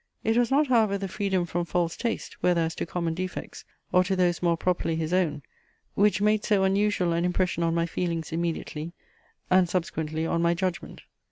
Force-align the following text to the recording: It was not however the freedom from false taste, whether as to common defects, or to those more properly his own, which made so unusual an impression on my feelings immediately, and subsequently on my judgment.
It 0.23 0.35
was 0.35 0.49
not 0.49 0.65
however 0.65 0.97
the 0.97 1.07
freedom 1.07 1.45
from 1.45 1.63
false 1.63 1.95
taste, 1.95 2.37
whether 2.41 2.61
as 2.61 2.73
to 2.73 2.87
common 2.87 3.13
defects, 3.13 3.65
or 3.91 4.03
to 4.05 4.15
those 4.15 4.41
more 4.41 4.57
properly 4.57 4.95
his 4.95 5.13
own, 5.13 5.43
which 5.93 6.19
made 6.21 6.43
so 6.43 6.63
unusual 6.63 7.13
an 7.13 7.23
impression 7.23 7.61
on 7.61 7.75
my 7.75 7.85
feelings 7.85 8.31
immediately, 8.31 8.93
and 9.51 9.69
subsequently 9.69 10.25
on 10.25 10.41
my 10.41 10.55
judgment. 10.55 11.03